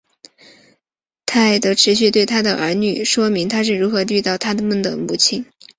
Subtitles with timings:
[1.27, 5.45] 泰德持续对他的儿女说明他是如何遇到他们的母亲。